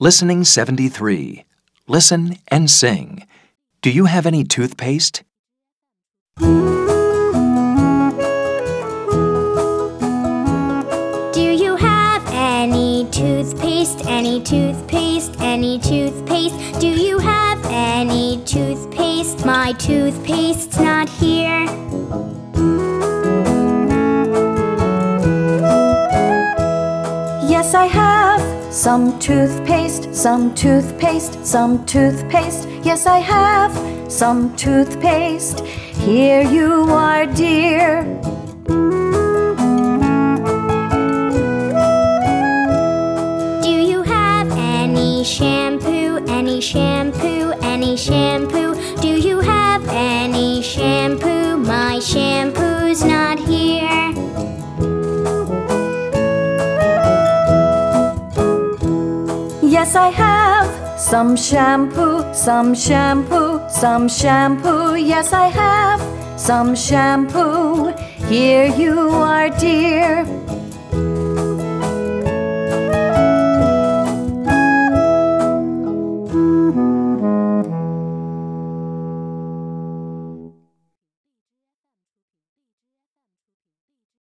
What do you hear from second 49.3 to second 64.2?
have any shampoo? Yes, I have some shampoo, some shampoo, some